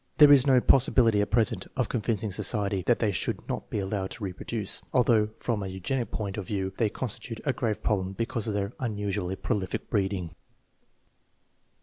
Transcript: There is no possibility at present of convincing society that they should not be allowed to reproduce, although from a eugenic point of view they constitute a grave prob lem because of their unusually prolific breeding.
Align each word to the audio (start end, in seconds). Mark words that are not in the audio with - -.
There 0.17 0.31
is 0.31 0.47
no 0.47 0.59
possibility 0.59 1.21
at 1.21 1.29
present 1.29 1.67
of 1.75 1.87
convincing 1.87 2.31
society 2.31 2.81
that 2.87 2.97
they 2.97 3.11
should 3.11 3.47
not 3.47 3.69
be 3.69 3.77
allowed 3.77 4.09
to 4.09 4.23
reproduce, 4.23 4.81
although 4.91 5.29
from 5.37 5.61
a 5.61 5.67
eugenic 5.67 6.09
point 6.09 6.37
of 6.37 6.47
view 6.47 6.73
they 6.77 6.89
constitute 6.89 7.39
a 7.45 7.53
grave 7.53 7.83
prob 7.83 7.99
lem 7.99 8.13
because 8.13 8.47
of 8.47 8.55
their 8.55 8.71
unusually 8.79 9.35
prolific 9.35 9.91
breeding. 9.91 10.33